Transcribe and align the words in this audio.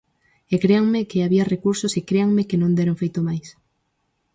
E 0.53 0.55
créanme 0.63 1.07
que 1.09 1.19
había 1.25 1.49
recursos 1.53 1.93
e 1.99 2.07
créanme 2.09 2.47
que 2.49 2.61
non 2.61 2.75
deron 2.77 2.99
feito 3.01 3.19
máis. 3.27 3.47